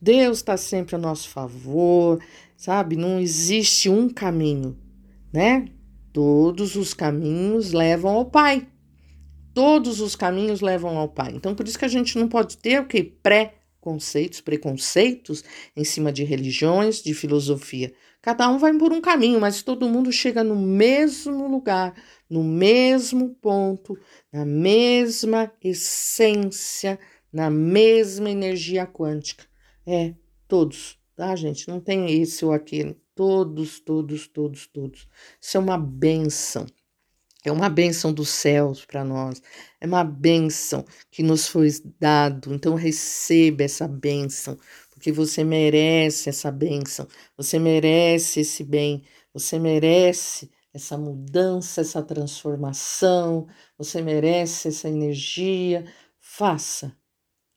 Deus 0.00 0.38
está 0.38 0.56
sempre 0.56 0.96
a 0.96 0.98
nosso 0.98 1.28
favor, 1.28 2.22
sabe? 2.56 2.96
Não 2.96 3.18
existe 3.18 3.88
um 3.88 4.08
caminho, 4.08 4.76
né? 5.32 5.66
Todos 6.12 6.76
os 6.76 6.92
caminhos 6.92 7.72
levam 7.72 8.14
ao 8.14 8.26
Pai. 8.26 8.66
Todos 9.54 10.00
os 10.00 10.16
caminhos 10.16 10.60
levam 10.60 10.98
ao 10.98 11.08
Pai. 11.08 11.32
Então, 11.34 11.54
por 11.54 11.66
isso 11.66 11.78
que 11.78 11.84
a 11.84 11.88
gente 11.88 12.18
não 12.18 12.28
pode 12.28 12.58
ter 12.58 12.80
o 12.80 12.86
que? 12.86 13.02
Pré-conceitos, 13.82 14.40
preconceitos 14.40 15.44
em 15.76 15.82
cima 15.82 16.12
de 16.12 16.22
religiões, 16.22 17.02
de 17.02 17.12
filosofia. 17.12 17.92
Cada 18.20 18.48
um 18.48 18.56
vai 18.56 18.72
por 18.78 18.92
um 18.92 19.00
caminho, 19.00 19.40
mas 19.40 19.62
todo 19.62 19.88
mundo 19.88 20.12
chega 20.12 20.44
no 20.44 20.54
mesmo 20.54 21.48
lugar, 21.48 21.92
no 22.30 22.44
mesmo 22.44 23.34
ponto, 23.34 23.98
na 24.32 24.44
mesma 24.44 25.52
essência, 25.60 26.96
na 27.32 27.50
mesma 27.50 28.30
energia 28.30 28.86
quântica. 28.86 29.44
É, 29.84 30.14
todos, 30.46 30.96
tá, 31.16 31.34
gente? 31.34 31.66
Não 31.66 31.80
tem 31.80 32.22
esse 32.22 32.44
ou 32.44 32.52
aquele. 32.52 32.96
Todos, 33.16 33.80
todos, 33.80 34.28
todos, 34.28 34.66
todos. 34.68 35.08
Isso 35.40 35.56
é 35.56 35.60
uma 35.60 35.76
benção. 35.76 36.66
É 37.44 37.50
uma 37.50 37.68
benção 37.68 38.12
dos 38.12 38.28
céus 38.28 38.84
para 38.84 39.04
nós. 39.04 39.42
É 39.80 39.86
uma 39.86 40.04
benção 40.04 40.84
que 41.10 41.22
nos 41.22 41.48
foi 41.48 41.68
dado. 41.98 42.54
Então 42.54 42.74
receba 42.74 43.64
essa 43.64 43.88
benção, 43.88 44.56
porque 44.90 45.10
você 45.10 45.42
merece 45.42 46.28
essa 46.28 46.50
benção. 46.52 47.06
Você 47.36 47.58
merece 47.58 48.40
esse 48.40 48.62
bem. 48.62 49.02
Você 49.34 49.58
merece 49.58 50.50
essa 50.72 50.96
mudança, 50.96 51.80
essa 51.80 52.02
transformação. 52.02 53.46
Você 53.76 54.00
merece 54.02 54.68
essa 54.68 54.88
energia. 54.88 55.84
Faça 56.20 56.96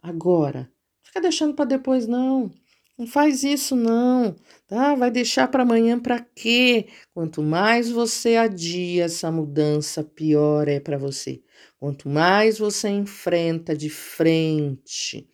agora. 0.01 0.71
Fica 1.03 1.21
deixando 1.21 1.53
para 1.55 1.65
depois, 1.65 2.07
não. 2.07 2.51
Não 2.97 3.05
faz 3.05 3.43
isso, 3.43 3.75
não, 3.75 4.33
tá? 4.67 4.95
Vai 4.95 5.11
deixar 5.11 5.49
para 5.49 5.63
amanhã 5.63 5.99
para 5.99 6.19
quê? 6.19 6.87
Quanto 7.13 7.43
mais 7.43 7.89
você 7.89 8.37
adia 8.37 9.03
essa 9.03 9.29
mudança, 9.29 10.01
pior 10.01 10.69
é 10.69 10.79
para 10.79 10.97
você. 10.97 11.41
Quanto 11.77 12.07
mais 12.07 12.57
você 12.57 12.87
enfrenta 12.87 13.75
de 13.75 13.89
frente, 13.89 15.27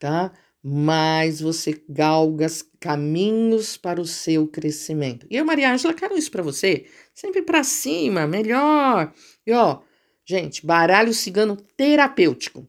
tá? 0.00 0.32
Mais 0.62 1.40
você 1.40 1.82
galga 1.86 2.46
caminhos 2.80 3.76
para 3.76 4.00
o 4.00 4.06
seu 4.06 4.48
crescimento. 4.48 5.26
E 5.28 5.36
eu, 5.36 5.44
Maria 5.44 5.70
Ângela, 5.70 5.92
quero 5.92 6.16
isso 6.16 6.30
para 6.30 6.42
você. 6.42 6.86
Sempre 7.14 7.42
para 7.42 7.62
cima, 7.62 8.26
melhor. 8.26 9.12
E 9.46 9.52
ó, 9.52 9.80
gente, 10.24 10.64
baralho 10.64 11.12
cigano 11.12 11.56
terapêutico 11.76 12.66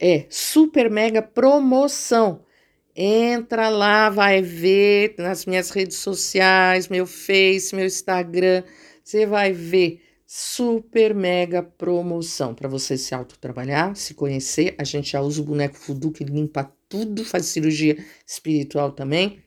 é 0.00 0.26
super 0.30 0.90
mega 0.90 1.20
promoção. 1.20 2.44
Entra 2.96 3.68
lá, 3.70 4.08
vai 4.08 4.40
ver 4.40 5.16
nas 5.18 5.46
minhas 5.46 5.70
redes 5.70 5.96
sociais, 5.96 6.86
meu 6.86 7.06
Face, 7.06 7.74
meu 7.74 7.86
Instagram, 7.86 8.62
você 9.02 9.26
vai 9.26 9.52
ver 9.52 10.00
super 10.24 11.12
mega 11.12 11.60
promoção 11.60 12.54
para 12.54 12.68
você 12.68 12.96
se 12.96 13.12
autotrabalhar, 13.12 13.96
se 13.96 14.14
conhecer. 14.14 14.76
A 14.78 14.84
gente 14.84 15.10
já 15.10 15.20
usa 15.20 15.42
o 15.42 15.44
boneco 15.44 15.76
Fudu 15.76 16.12
que 16.12 16.22
limpa 16.22 16.72
tudo, 16.88 17.24
faz 17.24 17.46
cirurgia 17.46 17.98
espiritual 18.24 18.92
também. 18.92 19.42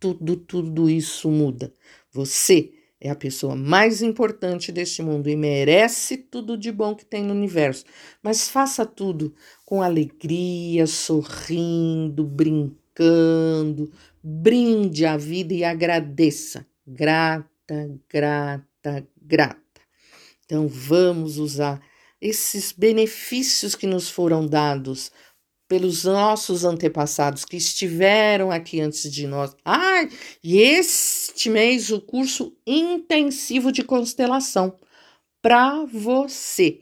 Tudo, 0.00 0.34
tudo 0.36 0.88
isso 0.88 1.30
muda. 1.30 1.74
Você 2.12 2.72
é 3.00 3.10
a 3.10 3.14
pessoa 3.14 3.54
mais 3.54 4.02
importante 4.02 4.72
deste 4.72 5.02
mundo 5.02 5.28
e 5.28 5.36
merece 5.36 6.16
tudo 6.16 6.56
de 6.56 6.72
bom 6.72 6.94
que 6.94 7.04
tem 7.04 7.22
no 7.22 7.32
universo. 7.32 7.84
Mas 8.22 8.48
faça 8.48 8.84
tudo 8.84 9.34
com 9.68 9.82
alegria, 9.82 10.86
sorrindo, 10.86 12.24
brincando. 12.24 13.92
Brinde 14.24 15.04
a 15.04 15.18
vida 15.18 15.52
e 15.52 15.62
agradeça. 15.62 16.66
Grata, 16.86 18.00
grata, 18.08 19.06
grata. 19.20 19.60
Então 20.42 20.66
vamos 20.66 21.36
usar 21.36 21.82
esses 22.18 22.72
benefícios 22.72 23.74
que 23.74 23.86
nos 23.86 24.08
foram 24.08 24.46
dados 24.46 25.12
pelos 25.68 26.04
nossos 26.04 26.64
antepassados 26.64 27.44
que 27.44 27.58
estiveram 27.58 28.50
aqui 28.50 28.80
antes 28.80 29.12
de 29.12 29.26
nós. 29.26 29.54
Ah, 29.62 30.08
e 30.42 30.60
este 30.60 31.50
mês 31.50 31.90
o 31.90 32.00
curso 32.00 32.56
intensivo 32.66 33.70
de 33.70 33.84
constelação 33.84 34.74
para 35.42 35.84
você. 35.84 36.80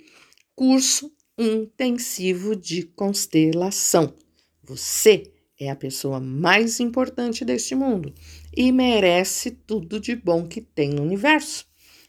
Curso 0.55 1.16
intensivo 1.38 2.57
de 2.57 2.83
constelação. 2.83 4.14
Você 4.62 5.33
é 5.59 5.71
a 5.71 5.76
pessoa 5.76 6.21
mais 6.21 6.81
importante 6.81 7.45
deste 7.45 7.75
mundo 7.75 8.12
e 8.57 8.73
merece 8.73 9.50
tudo 9.50 10.00
de 10.00 10.14
bom 10.14 10.47
que 10.47 10.61
tem 10.61 10.90
no 10.90 11.02
universo. 11.02 11.66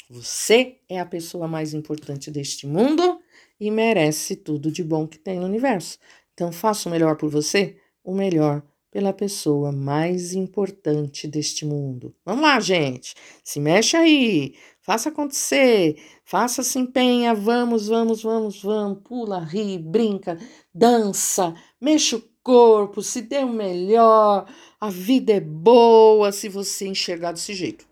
Você 0.09 0.77
é 0.87 0.99
a 0.99 1.05
pessoa 1.05 1.47
mais 1.47 1.73
importante 1.73 2.31
deste 2.31 2.65
mundo 2.65 3.19
e 3.59 3.69
merece 3.69 4.35
tudo 4.35 4.71
de 4.71 4.83
bom 4.83 5.07
que 5.07 5.17
tem 5.17 5.39
no 5.39 5.45
universo. 5.45 5.99
Então, 6.33 6.51
faça 6.51 6.87
o 6.87 6.91
melhor 6.91 7.17
por 7.17 7.29
você, 7.29 7.77
o 8.03 8.13
melhor 8.13 8.63
pela 8.91 9.11
pessoa 9.11 9.71
mais 9.71 10.33
importante 10.33 11.27
deste 11.27 11.65
mundo. 11.65 12.15
Vamos 12.25 12.41
lá, 12.41 12.59
gente. 12.59 13.15
Se 13.43 13.59
mexe 13.59 13.97
aí, 13.97 14.55
faça 14.87 15.09
acontecer, 15.09 16.01
faça 16.23 16.63
se 16.63 16.79
empenha, 16.79 17.35
vamos, 17.35 17.89
vamos, 17.89 18.23
vamos, 18.23 18.63
vamos, 18.63 18.99
pula, 19.03 19.37
ri, 19.37 19.77
brinca, 19.77 20.37
dança, 20.73 21.53
mexa 21.79 22.15
o 22.15 22.23
corpo, 22.41 23.01
se 23.01 23.21
dê 23.21 23.39
o 23.39 23.49
melhor. 23.49 24.47
A 24.79 24.89
vida 24.89 25.33
é 25.33 25.41
boa 25.41 26.31
se 26.31 26.47
você 26.47 26.87
enxergar 26.87 27.33
desse 27.33 27.53
jeito. 27.53 27.85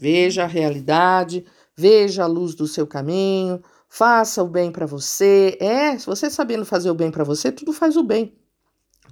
Veja 0.00 0.42
a 0.42 0.48
realidade, 0.48 1.46
veja 1.76 2.24
a 2.24 2.26
luz 2.26 2.56
do 2.56 2.66
seu 2.66 2.88
caminho, 2.88 3.62
faça 3.88 4.42
o 4.42 4.48
bem 4.48 4.72
para 4.72 4.84
você. 4.84 5.56
É, 5.60 5.96
se 5.96 6.06
você 6.06 6.28
sabendo 6.28 6.64
fazer 6.64 6.90
o 6.90 6.94
bem 6.94 7.12
para 7.12 7.22
você, 7.22 7.52
tudo 7.52 7.72
faz 7.72 7.96
o 7.96 8.02
bem. 8.02 8.34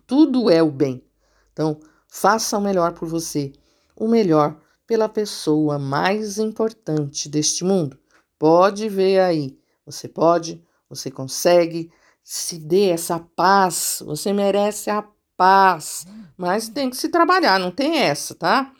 Tudo 0.04 0.50
é 0.50 0.60
o 0.60 0.70
bem. 0.70 1.04
Então, 1.52 1.78
faça 2.08 2.58
o 2.58 2.60
melhor 2.60 2.92
por 2.92 3.06
você, 3.06 3.52
o 3.94 4.08
melhor 4.08 4.63
pela 4.86 5.08
pessoa 5.08 5.78
mais 5.78 6.38
importante 6.38 7.28
deste 7.28 7.64
mundo. 7.64 7.98
Pode 8.38 8.88
ver 8.88 9.20
aí. 9.20 9.58
Você 9.86 10.08
pode, 10.08 10.62
você 10.88 11.10
consegue. 11.10 11.90
Se 12.22 12.58
dê 12.58 12.90
essa 12.90 13.18
paz. 13.18 14.02
Você 14.04 14.32
merece 14.32 14.90
a 14.90 15.06
paz. 15.36 16.06
Mas 16.36 16.68
tem 16.68 16.90
que 16.90 16.96
se 16.96 17.08
trabalhar, 17.08 17.58
não 17.58 17.70
tem 17.70 17.98
essa, 17.98 18.34
tá? 18.34 18.72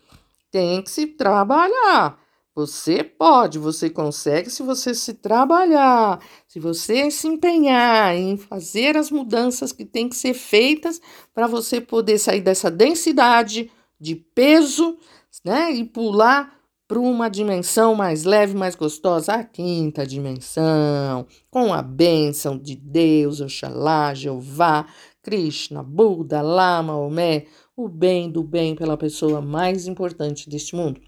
Tem 0.51 0.83
que 0.83 0.91
se 0.91 1.07
trabalhar. 1.07 2.19
Você 2.55 3.03
pode, 3.03 3.59
você 3.59 3.91
consegue 3.91 4.49
se 4.49 4.63
você 4.63 4.95
se 4.95 5.15
trabalhar, 5.15 6.21
se 6.47 6.61
você 6.61 7.11
se 7.11 7.27
empenhar 7.27 8.15
em 8.15 8.37
fazer 8.37 8.97
as 8.97 9.11
mudanças 9.11 9.73
que 9.73 9.85
têm 9.85 10.09
que 10.09 10.15
ser 10.15 10.35
feitas 10.35 11.01
para 11.35 11.49
você 11.49 11.81
poder 11.81 12.17
sair 12.17 12.41
dessa 12.41 12.71
densidade 12.71 13.73
de 13.99 14.15
peso, 14.15 14.97
né, 15.45 15.73
e 15.73 15.85
pular 15.85 16.61
para 16.87 17.01
uma 17.01 17.29
dimensão 17.31 17.95
mais 17.95 18.25
leve, 18.25 18.55
mais 18.55 18.75
gostosa, 18.75 19.33
a 19.35 19.45
quinta 19.45 20.07
dimensão, 20.07 21.27
com 21.51 21.73
a 21.73 21.81
bênção 21.81 22.59
de 22.59 22.77
Deus, 22.77 23.41
Oxalá, 23.41 24.13
Jeová, 24.13 24.87
Krishna, 25.23 25.83
Buda, 25.83 26.43
Lama, 26.43 26.95
Omé, 26.97 27.47
o 27.77 27.89
bem 27.89 28.31
do 28.31 28.43
bem 28.43 28.77
pela 28.77 28.97
pessoa 28.97 29.41
mais 29.41 29.87
importante 29.87 30.49
deste 30.49 30.77
mundo. 30.77 31.01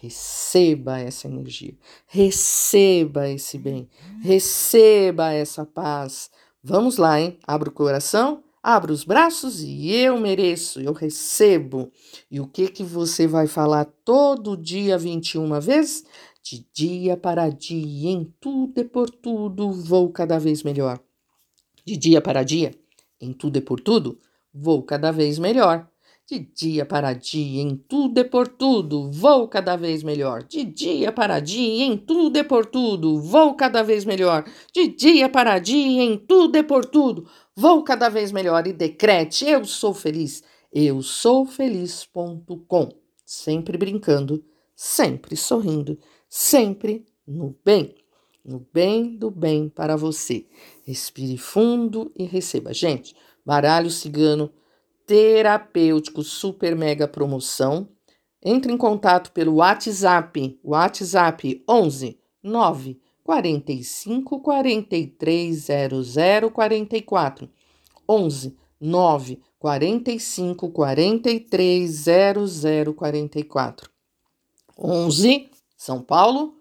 Receba 0.00 1.00
essa 1.00 1.26
energia, 1.26 1.74
receba 2.06 3.28
esse 3.28 3.58
bem, 3.58 3.88
receba 4.22 5.32
essa 5.32 5.66
paz. 5.66 6.30
Vamos 6.62 6.96
lá, 6.96 7.20
hein? 7.20 7.38
Abra 7.46 7.68
o 7.68 7.72
coração, 7.72 8.44
abra 8.66 8.92
os 8.92 9.04
braços 9.04 9.62
e 9.62 9.92
eu 9.92 10.18
mereço, 10.18 10.80
eu 10.80 10.92
recebo. 10.92 11.92
E 12.28 12.40
o 12.40 12.48
que 12.48 12.66
que 12.66 12.82
você 12.82 13.24
vai 13.24 13.46
falar 13.46 13.84
todo 14.04 14.56
dia 14.56 14.98
21 14.98 15.60
vezes? 15.60 16.04
De 16.42 16.66
dia 16.72 17.16
para 17.16 17.48
dia, 17.48 18.10
em 18.10 18.24
tudo 18.40 18.80
e 18.80 18.84
por 18.84 19.08
tudo, 19.08 19.70
vou 19.70 20.10
cada 20.10 20.40
vez 20.40 20.64
melhor. 20.64 20.98
De 21.84 21.96
dia 21.96 22.20
para 22.20 22.42
dia, 22.42 22.72
em 23.20 23.32
tudo 23.32 23.56
e 23.56 23.60
por 23.60 23.78
tudo, 23.78 24.18
vou 24.52 24.82
cada 24.82 25.12
vez 25.12 25.38
melhor. 25.38 25.88
De 26.28 26.40
dia 26.40 26.84
para 26.84 27.12
dia, 27.12 27.62
em 27.62 27.76
tudo 27.76 28.18
e 28.18 28.24
por 28.24 28.48
tudo, 28.48 29.12
vou 29.12 29.46
cada 29.46 29.76
vez 29.76 30.02
melhor. 30.02 30.42
De 30.42 30.64
dia 30.64 31.12
para 31.12 31.38
dia, 31.38 31.84
em 31.84 31.96
tudo 31.96 32.36
e 32.36 32.42
por 32.42 32.66
tudo, 32.66 33.20
vou 33.20 33.54
cada 33.54 33.84
vez 33.84 34.04
melhor. 34.04 34.44
De 34.74 34.88
dia 34.88 35.28
para 35.28 35.60
dia, 35.60 36.02
em 36.02 36.18
tudo 36.18 36.56
e 36.56 36.64
por 36.64 36.84
tudo, 36.84 37.28
vou 37.56 37.82
cada 37.82 38.08
vez 38.08 38.30
melhor. 38.30 38.66
E 38.66 38.72
decrete: 38.72 39.46
eu 39.46 39.64
sou 39.64 39.94
feliz. 39.94 40.42
Eu 40.72 41.02
sou 41.02 41.46
feliz.com. 41.46 42.90
Sempre 43.24 43.78
brincando, 43.78 44.44
sempre 44.74 45.36
sorrindo, 45.36 45.98
sempre 46.28 47.04
no 47.26 47.56
bem. 47.64 47.94
No 48.44 48.64
bem 48.72 49.16
do 49.16 49.30
bem 49.30 49.68
para 49.68 49.96
você. 49.96 50.46
Respire 50.84 51.36
fundo 51.36 52.12
e 52.14 52.24
receba. 52.24 52.72
Gente, 52.72 53.16
baralho 53.44 53.90
cigano 53.90 54.52
terapêutico 55.06 56.22
super 56.22 56.76
mega 56.76 57.08
promoção. 57.08 57.88
Entre 58.42 58.72
em 58.72 58.76
contato 58.76 59.32
pelo 59.32 59.56
WhatsApp, 59.56 60.60
WhatsApp 60.62 61.64
11 61.68 62.20
9 62.42 63.00
45 63.26 64.40
43 64.40 65.66
00 66.04 66.50
44 66.52 67.50
11 68.08 68.56
9 68.80 69.42
45 69.58 70.70
43 70.70 71.90
00 71.90 72.94
44 72.94 73.90
11 74.78 75.50
São 75.76 76.00
Paulo 76.00 76.54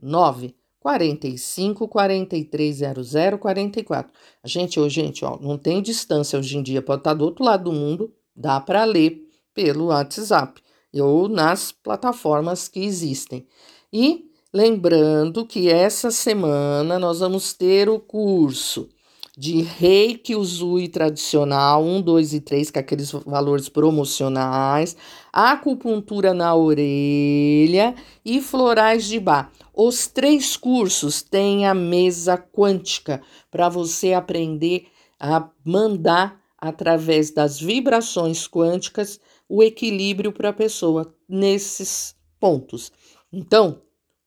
9 0.00 0.54
45 0.78 1.88
43 1.88 2.76
00 2.76 3.38
44. 3.38 4.12
A 4.44 4.46
gente, 4.46 4.78
hoje, 4.78 5.02
gente, 5.02 5.24
ó, 5.24 5.36
não 5.40 5.58
tem 5.58 5.82
distância 5.82 6.38
hoje 6.38 6.56
em 6.56 6.62
dia, 6.62 6.80
pode 6.80 7.00
estar 7.00 7.14
do 7.14 7.24
outro 7.24 7.44
lado 7.44 7.64
do 7.64 7.72
mundo, 7.72 8.14
dá 8.36 8.60
para 8.60 8.84
ler 8.84 9.28
pelo 9.52 9.86
WhatsApp 9.86 10.62
ou 10.94 11.28
nas 11.28 11.72
plataformas 11.72 12.68
que 12.68 12.78
existem. 12.78 13.44
E 13.92 14.30
lembrando 14.56 15.44
que 15.44 15.68
essa 15.68 16.10
semana 16.10 16.98
nós 16.98 17.20
vamos 17.20 17.52
ter 17.52 17.90
o 17.90 18.00
curso 18.00 18.88
de 19.36 19.60
reiki 19.60 20.34
Uzui 20.34 20.88
tradicional 20.88 21.84
1, 21.84 22.00
2 22.00 22.32
e 22.32 22.40
3, 22.40 22.70
com 22.70 22.78
aqueles 22.78 23.12
valores 23.12 23.68
promocionais, 23.68 24.96
acupuntura 25.30 26.32
na 26.32 26.54
orelha 26.54 27.94
e 28.24 28.40
florais 28.40 29.04
de 29.04 29.20
bar. 29.20 29.52
Os 29.74 30.06
três 30.06 30.56
cursos 30.56 31.20
têm 31.20 31.66
a 31.66 31.74
mesa 31.74 32.38
quântica 32.38 33.20
para 33.50 33.68
você 33.68 34.14
aprender 34.14 34.86
a 35.20 35.50
mandar 35.62 36.40
através 36.56 37.30
das 37.30 37.60
vibrações 37.60 38.48
quânticas 38.48 39.20
o 39.46 39.62
equilíbrio 39.62 40.32
para 40.32 40.48
a 40.48 40.54
pessoa 40.54 41.14
nesses 41.28 42.16
pontos. 42.40 42.90
Então, 43.30 43.82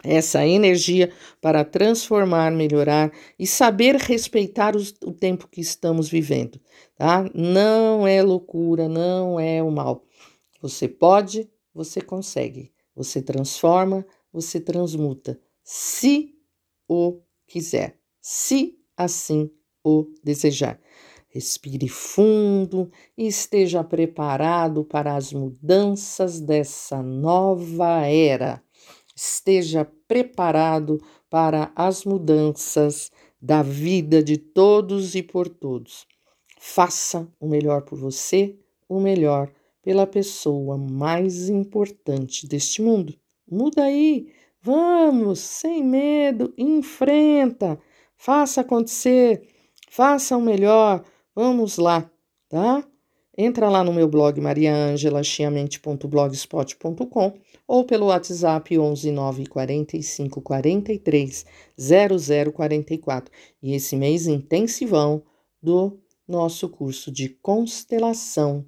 essa 0.02 0.46
energia 0.46 1.12
para 1.42 1.62
transformar, 1.62 2.50
melhorar 2.50 3.12
e 3.38 3.46
saber 3.46 3.96
respeitar 3.96 4.74
os, 4.74 4.94
o 5.04 5.12
tempo 5.12 5.46
que 5.46 5.60
estamos 5.60 6.08
vivendo, 6.08 6.58
tá? 6.96 7.28
Não 7.34 8.06
é 8.06 8.22
loucura, 8.22 8.88
não 8.88 9.38
é 9.38 9.62
o 9.62 9.70
mal. 9.70 10.06
Você 10.60 10.88
pode, 10.88 11.50
você 11.74 12.00
consegue. 12.00 12.72
Você 12.94 13.22
transforma, 13.22 14.04
você 14.32 14.60
transmuta, 14.60 15.40
se 15.62 16.34
o 16.88 17.20
quiser, 17.46 17.98
se 18.20 18.78
assim 18.96 19.50
o 19.84 20.06
desejar. 20.22 20.78
Respire 21.28 21.88
fundo 21.88 22.90
e 23.16 23.28
esteja 23.28 23.84
preparado 23.84 24.84
para 24.84 25.14
as 25.14 25.32
mudanças 25.32 26.40
dessa 26.40 27.02
nova 27.02 28.04
era. 28.06 28.62
Esteja 29.14 29.84
preparado 30.08 31.00
para 31.30 31.72
as 31.76 32.04
mudanças 32.04 33.10
da 33.40 33.62
vida 33.62 34.22
de 34.22 34.36
todos 34.36 35.14
e 35.14 35.22
por 35.22 35.48
todos. 35.48 36.06
Faça 36.58 37.26
o 37.38 37.48
melhor 37.48 37.82
por 37.82 37.98
você, 37.98 38.58
o 38.88 39.00
melhor 39.00 39.50
pela 39.82 40.06
pessoa 40.06 40.76
mais 40.76 41.48
importante 41.48 42.46
deste 42.46 42.82
mundo. 42.82 43.14
Muda 43.50 43.84
aí, 43.84 44.28
vamos, 44.62 45.40
sem 45.40 45.82
medo, 45.82 46.52
enfrenta, 46.56 47.80
faça 48.16 48.60
acontecer, 48.60 49.42
faça 49.90 50.36
o 50.36 50.40
melhor 50.40 51.02
Vamos 51.34 51.78
lá, 51.78 52.08
tá? 52.48 52.86
Entra 53.38 53.70
lá 53.70 53.84
no 53.84 53.92
meu 53.92 54.08
blog 54.08 54.40
mariaangelachiamente.blogspot.com 54.40 57.34
ou 57.66 57.84
pelo 57.84 58.06
WhatsApp 58.06 58.78
11 58.78 59.10
9 59.12 59.46
45 59.46 60.40
43 60.42 61.46
0044. 61.78 63.32
E 63.62 63.74
esse 63.74 63.94
mês 63.96 64.26
intensivão 64.26 65.22
do 65.62 66.00
nosso 66.26 66.68
curso 66.68 67.12
de 67.12 67.28
constelação 67.28 68.66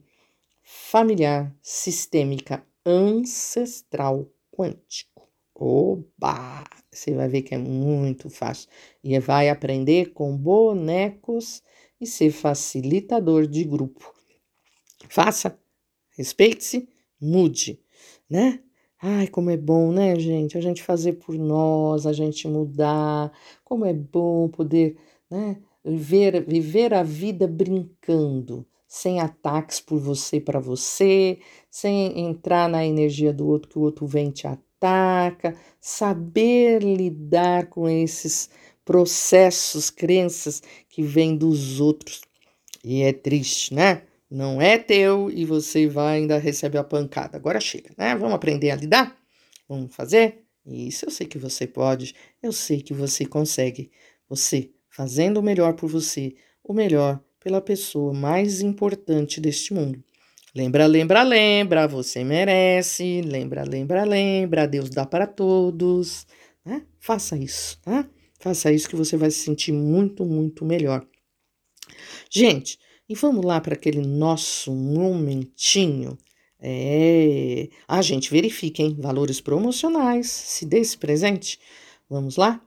familiar 0.74 1.54
sistêmica 1.60 2.66
ancestral 2.84 4.26
quântico. 4.50 5.28
Oba! 5.54 6.64
Você 6.90 7.12
vai 7.12 7.28
ver 7.28 7.42
que 7.42 7.54
é 7.54 7.58
muito 7.58 8.30
fácil 8.30 8.70
e 9.04 9.18
vai 9.18 9.50
aprender 9.50 10.12
com 10.14 10.34
bonecos 10.34 11.62
e 12.00 12.06
ser 12.06 12.30
facilitador 12.30 13.46
de 13.46 13.64
grupo. 13.64 14.14
Faça, 15.10 15.58
respeite-se, 16.16 16.88
mude, 17.20 17.78
né? 18.28 18.62
Ai, 19.00 19.28
como 19.28 19.50
é 19.50 19.58
bom, 19.58 19.92
né, 19.92 20.18
gente? 20.18 20.56
A 20.56 20.60
gente 20.60 20.82
fazer 20.82 21.14
por 21.14 21.34
nós, 21.34 22.06
a 22.06 22.14
gente 22.14 22.48
mudar. 22.48 23.30
Como 23.62 23.84
é 23.84 23.92
bom 23.92 24.48
poder, 24.48 24.96
né, 25.30 25.60
viver, 25.84 26.44
viver 26.46 26.94
a 26.94 27.02
vida 27.02 27.46
brincando, 27.46 28.66
sem 28.92 29.20
ataques 29.20 29.80
por 29.80 29.98
você 29.98 30.38
para 30.38 30.60
você, 30.60 31.38
sem 31.70 32.28
entrar 32.28 32.68
na 32.68 32.84
energia 32.84 33.32
do 33.32 33.46
outro 33.46 33.70
que 33.70 33.78
o 33.78 33.80
outro 33.80 34.06
vem 34.06 34.30
te 34.30 34.46
ataca, 34.46 35.56
saber 35.80 36.82
lidar 36.82 37.70
com 37.70 37.88
esses 37.88 38.50
processos, 38.84 39.88
crenças 39.88 40.62
que 40.90 41.02
vêm 41.02 41.34
dos 41.34 41.80
outros. 41.80 42.20
E 42.84 43.00
é 43.00 43.14
triste, 43.14 43.72
né? 43.72 44.02
Não 44.30 44.60
é 44.60 44.76
teu 44.76 45.30
e 45.30 45.46
você 45.46 45.88
vai 45.88 46.18
ainda 46.18 46.36
receber 46.36 46.76
a 46.76 46.84
pancada. 46.84 47.38
Agora 47.38 47.60
chega, 47.60 47.94
né? 47.96 48.14
Vamos 48.14 48.34
aprender 48.34 48.72
a 48.72 48.76
lidar? 48.76 49.16
Vamos 49.66 49.96
fazer? 49.96 50.44
Isso 50.66 51.06
eu 51.06 51.10
sei 51.10 51.26
que 51.26 51.38
você 51.38 51.66
pode, 51.66 52.14
eu 52.42 52.52
sei 52.52 52.82
que 52.82 52.92
você 52.92 53.24
consegue. 53.24 53.90
Você 54.28 54.70
fazendo 54.90 55.38
o 55.38 55.42
melhor 55.42 55.72
por 55.72 55.88
você, 55.88 56.34
o 56.62 56.74
melhor 56.74 57.18
pela 57.42 57.60
pessoa 57.60 58.12
mais 58.12 58.60
importante 58.60 59.40
deste 59.40 59.74
mundo. 59.74 60.02
Lembra, 60.54 60.86
lembra, 60.86 61.22
lembra, 61.22 61.88
você 61.88 62.22
merece. 62.22 63.22
Lembra, 63.22 63.64
lembra, 63.64 64.04
lembra, 64.04 64.68
Deus 64.68 64.90
dá 64.90 65.06
para 65.06 65.26
todos. 65.26 66.26
Né? 66.64 66.82
Faça 67.00 67.36
isso, 67.36 67.80
tá? 67.82 68.08
Faça 68.38 68.72
isso 68.72 68.88
que 68.88 68.96
você 68.96 69.16
vai 69.16 69.30
se 69.30 69.38
sentir 69.38 69.72
muito, 69.72 70.24
muito 70.24 70.64
melhor. 70.64 71.06
Gente, 72.30 72.78
e 73.08 73.14
vamos 73.14 73.44
lá 73.44 73.60
para 73.60 73.74
aquele 73.74 74.00
nosso 74.00 74.72
momentinho. 74.72 76.18
É. 76.60 77.68
Ah, 77.88 78.02
gente, 78.02 78.30
verifiquem 78.30 78.94
valores 78.94 79.40
promocionais. 79.40 80.28
Se 80.28 80.64
dê 80.64 80.78
esse 80.78 80.96
presente. 80.96 81.58
Vamos 82.08 82.36
lá? 82.36 82.62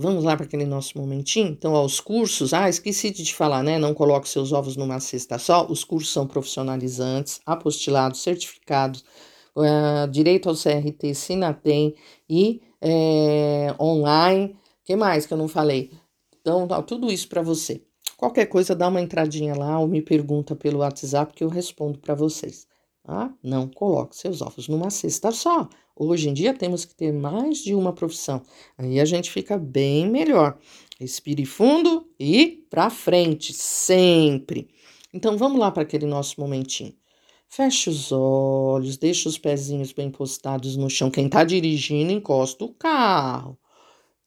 Vamos 0.00 0.24
lá 0.24 0.34
para 0.36 0.46
aquele 0.46 0.64
nosso 0.64 0.96
momentinho? 0.96 1.48
Então, 1.48 1.74
ó, 1.74 1.84
os 1.84 2.00
cursos, 2.00 2.54
ah, 2.54 2.68
esqueci 2.68 3.10
de 3.10 3.22
te 3.22 3.34
falar, 3.34 3.62
né? 3.62 3.78
Não 3.78 3.92
coloque 3.92 4.28
seus 4.28 4.50
ovos 4.52 4.76
numa 4.76 4.98
cesta 4.98 5.38
só. 5.38 5.66
Os 5.66 5.84
cursos 5.84 6.12
são 6.12 6.26
profissionalizantes, 6.26 7.40
apostilados, 7.44 8.22
certificados, 8.22 9.04
uh, 9.54 10.08
direito 10.10 10.48
ao 10.48 10.54
CRT, 10.54 11.14
Sinatem 11.14 11.94
e 12.28 12.62
é, 12.80 13.74
online. 13.78 14.56
que 14.84 14.96
mais 14.96 15.26
que 15.26 15.34
eu 15.34 15.38
não 15.38 15.48
falei? 15.48 15.92
Então, 16.40 16.66
ó, 16.70 16.82
tudo 16.82 17.12
isso 17.12 17.28
para 17.28 17.42
você. 17.42 17.82
Qualquer 18.16 18.46
coisa, 18.46 18.74
dá 18.74 18.88
uma 18.88 19.00
entradinha 19.00 19.54
lá 19.54 19.78
ou 19.78 19.86
me 19.86 20.00
pergunta 20.00 20.56
pelo 20.56 20.78
WhatsApp 20.78 21.34
que 21.34 21.44
eu 21.44 21.48
respondo 21.48 21.98
para 21.98 22.14
vocês. 22.14 22.69
Tá? 23.02 23.34
Não 23.42 23.68
coloque 23.68 24.16
seus 24.16 24.42
ovos 24.42 24.68
numa 24.68 24.90
cesta 24.90 25.32
só. 25.32 25.68
Hoje 25.96 26.28
em 26.28 26.34
dia 26.34 26.54
temos 26.54 26.84
que 26.84 26.94
ter 26.94 27.12
mais 27.12 27.58
de 27.58 27.74
uma 27.74 27.92
profissão. 27.92 28.42
Aí 28.78 29.00
a 29.00 29.04
gente 29.04 29.30
fica 29.30 29.58
bem 29.58 30.08
melhor. 30.08 30.58
Respire 30.98 31.44
fundo 31.44 32.08
e 32.18 32.64
para 32.70 32.90
frente, 32.90 33.52
sempre. 33.52 34.68
Então 35.12 35.36
vamos 35.36 35.58
lá 35.58 35.70
para 35.70 35.82
aquele 35.82 36.06
nosso 36.06 36.40
momentinho. 36.40 36.94
Feche 37.48 37.90
os 37.90 38.12
olhos, 38.12 38.96
deixa 38.96 39.28
os 39.28 39.36
pezinhos 39.36 39.92
bem 39.92 40.10
postados 40.10 40.76
no 40.76 40.88
chão. 40.88 41.10
Quem 41.10 41.26
está 41.26 41.42
dirigindo, 41.42 42.12
encosta 42.12 42.64
o 42.64 42.72
carro. 42.72 43.58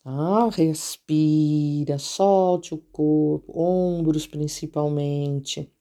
Tá? 0.03 0.49
Respira, 0.49 1.97
solte 1.97 2.73
o 2.73 2.77
corpo, 2.77 3.53
ombros 3.57 4.27
principalmente. 4.27 5.71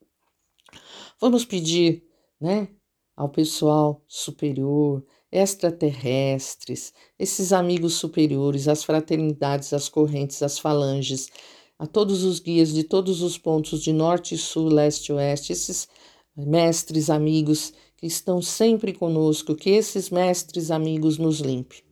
Vamos 1.21 1.45
pedir, 1.45 2.05
né, 2.41 2.69
ao 3.23 3.29
pessoal 3.29 4.03
superior 4.09 5.05
extraterrestres, 5.31 6.93
esses 7.17 7.53
amigos 7.53 7.95
superiores, 7.95 8.67
as 8.67 8.83
fraternidades, 8.83 9.73
as 9.73 9.89
correntes, 9.89 10.43
as 10.43 10.59
falanges, 10.59 11.29
a 11.79 11.87
todos 11.87 12.25
os 12.25 12.41
guias 12.41 12.73
de 12.73 12.83
todos 12.83 13.23
os 13.23 13.39
pontos 13.39 13.81
de 13.81 13.93
norte, 13.93 14.37
sul, 14.37 14.69
leste 14.69 15.13
oeste, 15.13 15.53
esses 15.53 15.89
mestres 16.37 17.09
amigos 17.09 17.73
que 17.97 18.07
estão 18.07 18.43
sempre 18.43 18.93
conosco, 18.93 19.55
que 19.55 19.71
esses 19.71 20.11
mestres 20.11 20.73
amigos 20.73 21.17
nos 21.17 21.39
limpe, 21.39 21.85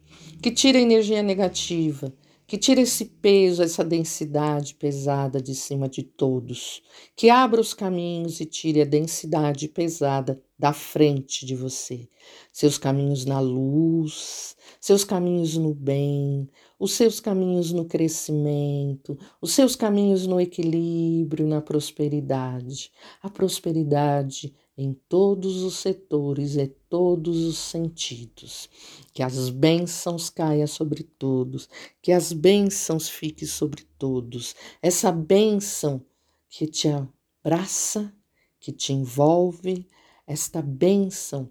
que 0.42 0.50
tire 0.50 0.78
a 0.78 0.82
energia 0.82 1.22
negativa, 1.22 2.12
que 2.50 2.58
tire 2.58 2.80
esse 2.80 3.04
peso, 3.04 3.62
essa 3.62 3.84
densidade 3.84 4.74
pesada 4.74 5.40
de 5.40 5.54
cima 5.54 5.88
de 5.88 6.02
todos, 6.02 6.82
que 7.14 7.30
abra 7.30 7.60
os 7.60 7.72
caminhos 7.72 8.40
e 8.40 8.44
tire 8.44 8.82
a 8.82 8.84
densidade 8.84 9.68
pesada 9.68 10.42
da 10.58 10.72
frente 10.72 11.46
de 11.46 11.54
você, 11.54 12.08
seus 12.52 12.76
caminhos 12.76 13.24
na 13.24 13.38
luz, 13.38 14.56
seus 14.80 15.04
caminhos 15.04 15.56
no 15.56 15.72
bem, 15.72 16.50
os 16.76 16.94
seus 16.94 17.20
caminhos 17.20 17.70
no 17.70 17.84
crescimento, 17.84 19.16
os 19.40 19.52
seus 19.52 19.76
caminhos 19.76 20.26
no 20.26 20.40
equilíbrio, 20.40 21.46
na 21.46 21.60
prosperidade. 21.60 22.90
A 23.22 23.30
prosperidade 23.30 24.52
em 24.82 24.94
todos 24.94 25.62
os 25.62 25.76
setores 25.76 26.56
e 26.56 26.66
todos 26.66 27.44
os 27.44 27.58
sentidos. 27.58 28.68
Que 29.12 29.22
as 29.22 29.50
bênçãos 29.50 30.30
caiam 30.30 30.66
sobre 30.66 31.02
todos, 31.02 31.68
que 32.00 32.10
as 32.10 32.32
bênçãos 32.32 33.08
fiquem 33.08 33.46
sobre 33.46 33.84
todos. 33.98 34.54
Essa 34.80 35.12
bênção 35.12 36.02
que 36.48 36.66
te 36.66 36.88
abraça, 36.88 38.10
que 38.58 38.72
te 38.72 38.94
envolve, 38.94 39.86
esta 40.26 40.62
bênção 40.62 41.50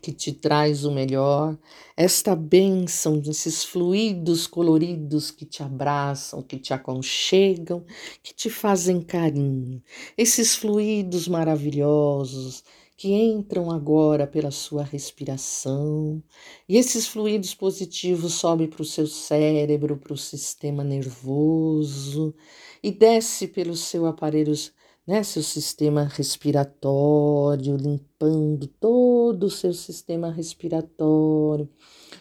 que 0.00 0.12
te 0.12 0.32
traz 0.32 0.84
o 0.84 0.90
melhor, 0.90 1.56
esta 1.96 2.34
bênção 2.34 3.18
desses 3.18 3.64
fluidos 3.64 4.46
coloridos 4.46 5.30
que 5.30 5.44
te 5.44 5.62
abraçam, 5.62 6.42
que 6.42 6.58
te 6.58 6.72
aconchegam, 6.72 7.84
que 8.22 8.32
te 8.34 8.48
fazem 8.48 9.00
carinho, 9.00 9.82
esses 10.16 10.54
fluidos 10.54 11.28
maravilhosos 11.28 12.64
que 12.96 13.12
entram 13.12 13.70
agora 13.70 14.26
pela 14.26 14.50
sua 14.50 14.82
respiração, 14.82 16.20
e 16.68 16.76
esses 16.76 17.06
fluidos 17.06 17.54
positivos 17.54 18.34
sobem 18.34 18.66
para 18.66 18.82
o 18.82 18.84
seu 18.84 19.06
cérebro, 19.06 19.96
para 19.96 20.12
o 20.12 20.18
sistema 20.18 20.82
nervoso 20.82 22.34
e 22.82 22.90
desce 22.90 23.46
pelos 23.46 23.80
seus 23.80 24.04
aparelhos 24.04 24.72
né, 25.08 25.22
seu 25.22 25.42
sistema 25.42 26.04
respiratório, 26.04 27.78
limpando 27.78 28.66
todo 28.66 29.44
o 29.44 29.50
seu 29.50 29.72
sistema 29.72 30.30
respiratório, 30.30 31.66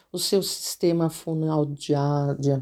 o 0.10 0.18
seu 0.18 0.42
sistema 0.42 1.10
de, 2.40 2.58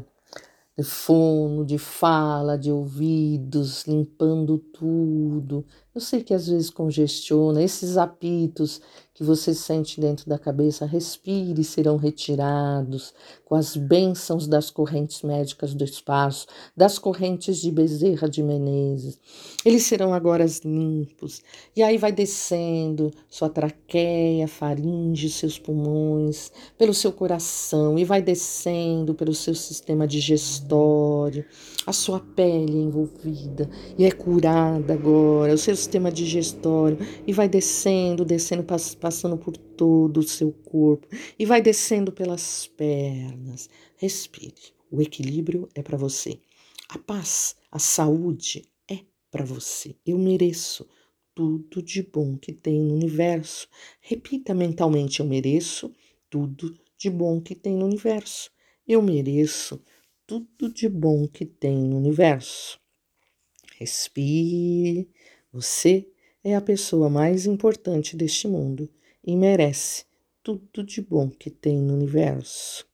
de 0.76 0.82
fono, 0.82 1.64
de 1.64 1.78
fala, 1.78 2.58
de 2.58 2.72
ouvidos, 2.72 3.86
limpando 3.86 4.58
tudo. 4.58 5.64
Eu 5.94 6.00
sei 6.00 6.24
que 6.24 6.34
às 6.34 6.48
vezes 6.48 6.70
congestiona, 6.70 7.62
esses 7.62 7.96
apitos 7.96 8.80
que 9.16 9.24
você 9.24 9.54
sente 9.54 9.98
dentro 9.98 10.28
da 10.28 10.38
cabeça, 10.38 10.84
respire, 10.84 11.64
serão 11.64 11.96
retirados 11.96 13.14
com 13.46 13.54
as 13.54 13.74
bênçãos 13.74 14.46
das 14.46 14.70
correntes 14.70 15.22
médicas 15.22 15.72
do 15.72 15.82
espaço, 15.82 16.46
das 16.76 16.98
correntes 16.98 17.58
de 17.62 17.70
Bezerra 17.70 18.28
de 18.28 18.42
Menezes. 18.42 19.18
Eles 19.64 19.84
serão 19.84 20.12
agora 20.12 20.44
limpos. 20.62 21.40
E 21.74 21.82
aí 21.82 21.96
vai 21.96 22.12
descendo 22.12 23.10
sua 23.30 23.48
traqueia, 23.48 24.46
faringe, 24.46 25.30
seus 25.30 25.58
pulmões, 25.58 26.52
pelo 26.76 26.92
seu 26.92 27.10
coração, 27.10 27.98
e 27.98 28.04
vai 28.04 28.20
descendo 28.20 29.14
pelo 29.14 29.32
seu 29.32 29.54
sistema 29.54 30.06
digestório, 30.06 31.42
a 31.86 31.92
sua 31.92 32.20
pele 32.20 32.76
envolvida, 32.76 33.70
e 33.96 34.04
é 34.04 34.10
curada 34.10 34.92
agora, 34.92 35.54
o 35.54 35.58
seu 35.58 35.74
sistema 35.74 36.12
digestório, 36.12 36.98
e 37.26 37.32
vai 37.32 37.48
descendo, 37.48 38.22
descendo, 38.22 38.62
passando 38.62 39.05
passando 39.06 39.38
por 39.38 39.56
todo 39.56 40.18
o 40.18 40.22
seu 40.26 40.50
corpo 40.50 41.06
e 41.38 41.46
vai 41.46 41.62
descendo 41.62 42.10
pelas 42.10 42.66
pernas. 42.66 43.70
Respire. 43.96 44.74
O 44.90 45.00
equilíbrio 45.00 45.68
é 45.76 45.80
para 45.82 45.96
você. 45.96 46.40
A 46.88 46.98
paz, 46.98 47.54
a 47.70 47.78
saúde 47.78 48.68
é 48.90 48.98
para 49.30 49.44
você. 49.44 49.94
Eu 50.04 50.18
mereço 50.18 50.88
tudo 51.36 51.80
de 51.80 52.02
bom 52.02 52.36
que 52.36 52.52
tem 52.52 52.80
no 52.80 52.94
universo. 52.94 53.68
Repita 54.00 54.52
mentalmente: 54.52 55.20
eu 55.20 55.26
mereço 55.26 55.92
tudo 56.28 56.76
de 56.98 57.08
bom 57.08 57.40
que 57.40 57.54
tem 57.54 57.76
no 57.76 57.86
universo. 57.86 58.50
Eu 58.88 59.00
mereço 59.00 59.80
tudo 60.26 60.68
de 60.68 60.88
bom 60.88 61.28
que 61.28 61.46
tem 61.46 61.76
no 61.76 61.96
universo. 61.96 62.80
Respire. 63.78 65.08
Você 65.52 66.08
é 66.42 66.56
a 66.56 66.60
pessoa 66.60 67.08
mais 67.08 67.46
importante 67.46 68.16
deste 68.16 68.48
mundo 68.48 68.90
e 69.26 69.34
merece 69.36 70.04
tudo 70.42 70.84
de 70.84 71.02
bom 71.02 71.28
que 71.28 71.50
tem 71.50 71.78
no 71.78 71.94
universo. 71.94 72.86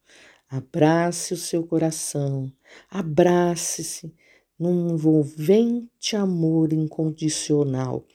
Abrace 0.48 1.34
o 1.34 1.36
seu 1.36 1.64
coração, 1.66 2.50
abrace-se 2.90 4.14
num 4.58 4.94
envolvente 4.94 6.16
amor 6.16 6.72
incondicional, 6.72 8.06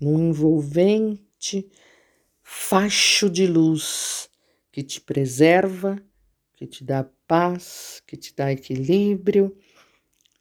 num 0.00 0.30
envolvente 0.30 1.68
facho 2.42 3.28
de 3.28 3.46
luz 3.46 4.30
que 4.72 4.82
te 4.82 5.00
preserva, 5.00 6.02
que 6.54 6.66
te 6.66 6.82
dá 6.82 7.06
paz, 7.26 8.02
que 8.06 8.16
te 8.16 8.34
dá 8.34 8.50
equilíbrio. 8.50 9.56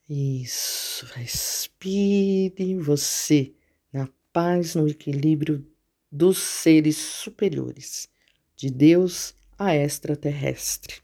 Isso, 0.09 1.05
respire 1.13 2.77
você 2.77 3.53
paz 4.35 4.75
no 4.75 4.85
equilíbrio 4.85 5.65
dos 6.15 6.37
seres 6.37 6.97
superiores, 6.97 8.07
de 8.55 8.69
Deus 8.69 9.33
a 9.59 9.75
extraterrestre. 9.75 11.01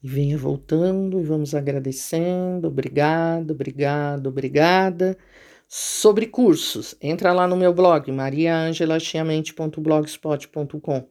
E 0.00 0.08
venha 0.08 0.38
voltando 0.38 1.20
e 1.20 1.24
vamos 1.24 1.56
agradecendo. 1.56 2.68
Obrigado, 2.68 3.50
obrigado, 3.50 4.28
obrigada. 4.28 5.18
Sobre 5.66 6.26
cursos, 6.26 6.94
entra 7.02 7.32
lá 7.32 7.48
no 7.48 7.56
meu 7.56 7.74
blog, 7.74 8.12
mariaangelachiamente.blogspot.com. 8.12 11.08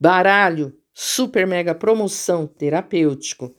Baralho, 0.00 0.76
super 0.92 1.46
mega 1.46 1.76
promoção 1.76 2.48
terapêutico 2.48 3.54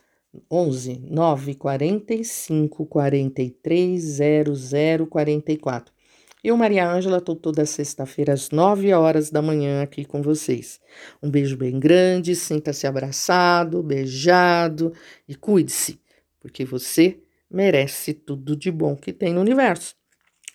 11 0.52 1.04
945 1.10 2.86
43 2.86 4.04
00 4.04 5.08
44. 5.08 5.97
Eu, 6.44 6.56
Maria 6.56 6.88
Ângela, 6.90 7.18
estou 7.18 7.36
toda 7.36 7.66
sexta-feira 7.66 8.34
às 8.34 8.52
9 8.52 8.94
horas 8.94 9.32
da 9.32 9.42
manhã 9.42 9.82
aqui 9.82 10.06
com 10.06 10.22
vocês. 10.22 10.80
Um 11.22 11.30
beijo 11.30 11.58
bem 11.58 11.80
grande, 11.80 12.36
sinta-se 12.36 12.86
abraçado, 12.86 13.82
beijado 13.82 14.94
e 15.28 15.36
cuide-se, 15.36 16.00
porque 16.40 16.64
você 16.64 17.20
merece 17.50 18.14
tudo 18.14 18.56
de 18.56 18.72
bom 18.72 18.96
que 18.96 19.12
tem 19.12 19.34
no 19.34 19.42
universo. 19.42 19.96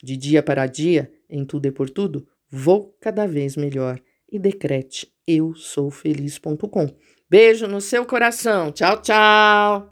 De 0.02 0.16
dia 0.16 0.42
para 0.42 0.66
dia, 0.66 1.10
em 1.28 1.44
tudo 1.44 1.66
e 1.66 1.72
por 1.72 1.90
tudo, 1.90 2.26
vou 2.50 2.96
cada 3.00 3.26
vez 3.26 3.56
melhor 3.56 4.00
e 4.30 4.38
decrete 4.38 5.12
eu 5.26 5.54
sou 5.54 5.90
feliz.com. 5.90 6.88
Beijo 7.28 7.66
no 7.66 7.80
seu 7.80 8.04
coração. 8.04 8.72
Tchau, 8.72 9.00
tchau. 9.00 9.91